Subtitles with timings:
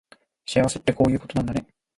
[0.47, 1.67] 幸せってこういうことなんだね